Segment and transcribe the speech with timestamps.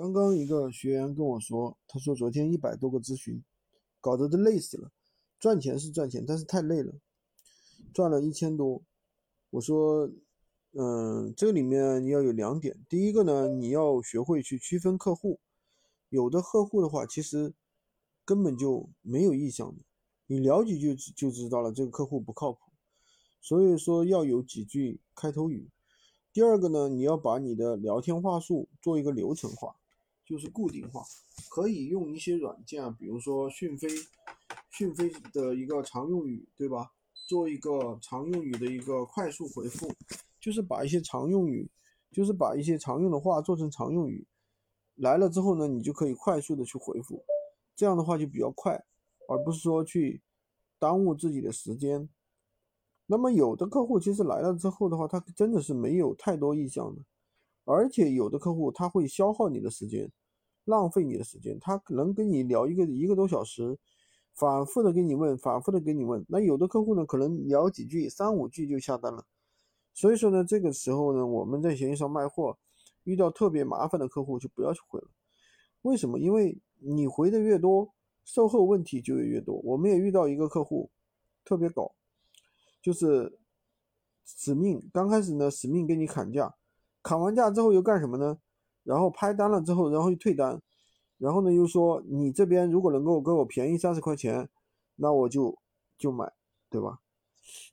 [0.00, 3.44] 刚刚一个学员跟我说，他说昨天一百多个咨询，
[4.00, 4.90] 搞得都累死了。
[5.38, 6.94] 赚钱是赚钱，但是太累了，
[7.92, 8.82] 赚了一千多。
[9.50, 10.10] 我说，
[10.72, 12.78] 嗯，这里面你要有两点。
[12.88, 15.38] 第一个呢，你要学会去区分客户。
[16.08, 17.52] 有的客户的话，其实
[18.24, 19.82] 根本就没有意向的，
[20.28, 22.58] 你聊几句就知道了，这个客户不靠谱。
[23.42, 25.68] 所以说要有几句开头语。
[26.32, 29.76] 第二个呢，你要把你的聊天话术做一个流程化。
[30.30, 31.02] 就是固定化，
[31.50, 33.88] 可以用一些软件啊，比如说讯飞，
[34.70, 36.92] 讯飞的一个常用语，对吧？
[37.26, 39.92] 做一个常用语的一个快速回复，
[40.40, 41.68] 就是把一些常用语，
[42.12, 44.24] 就是把一些常用的话做成常用语，
[44.94, 47.24] 来了之后呢，你就可以快速的去回复，
[47.74, 48.84] 这样的话就比较快，
[49.28, 50.22] 而不是说去
[50.78, 52.08] 耽误自己的时间。
[53.06, 57.02] 那么有的客户其实来了之后的话，他真的是没有太多意向的，
[57.64, 60.08] 而且有的客户他会消耗你的时间。
[60.70, 63.76] 浪费你的时间，他可能跟你聊一个一个多小时，
[64.32, 66.24] 反复的跟你问，反复的跟你问。
[66.28, 69.26] 那有的客户呢，可能聊几句，三五句就下单了。
[69.92, 72.56] 所以说呢，这个时候呢，我们在闲鱼上卖货，
[73.04, 75.08] 遇到特别麻烦的客户就不要去回了。
[75.82, 76.18] 为什么？
[76.18, 77.92] 因为你回的越多，
[78.24, 79.56] 售后问题就越多。
[79.64, 80.90] 我们也遇到一个客户，
[81.44, 81.92] 特别搞，
[82.80, 83.38] 就是
[84.24, 86.54] 死命，刚开始呢死命给你砍价，
[87.02, 88.38] 砍完价之后又干什么呢？
[88.82, 90.60] 然后拍单了之后，然后又退单，
[91.18, 94.48] 然后呢又说你这边如果能够给我便宜三十块钱，
[94.96, 95.56] 那我就
[95.98, 96.32] 就买，
[96.68, 97.00] 对吧？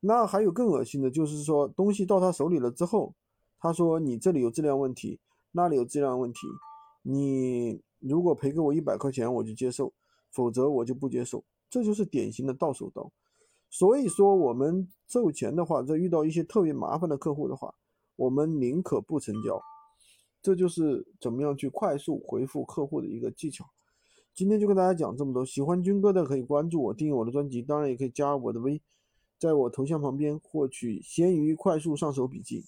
[0.00, 3.14] 那还有更恶心的，就是说东西到他手里了之后，
[3.58, 5.18] 他说你这里有质量问题，
[5.52, 6.38] 那里有质量问题，
[7.02, 9.92] 你如果赔给我一百块钱我就接受，
[10.30, 11.42] 否则我就不接受。
[11.70, 13.10] 这就是典型的到手刀。
[13.68, 17.74] 所以说我们售前的话，在遇到一些特别麻烦的客户的话，
[18.14, 19.60] 我们宁可不成交。
[20.44, 23.64] 这就是怎么样去快速回复客户的一个技巧。
[24.34, 28.78] 今天就跟大家讲这么多，喜欢军哥的可以关注我，订阅我的专辑，当然也可以加我的微，
[29.38, 32.62] 在我头像旁边获取闲鱼快速上手笔记。